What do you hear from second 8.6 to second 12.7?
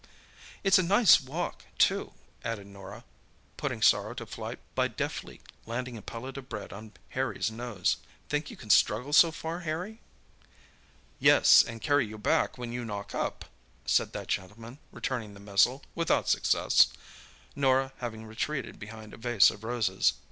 struggle so far, Harry?" "Yes, and carry you back